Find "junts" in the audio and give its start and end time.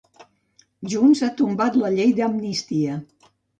0.93-1.21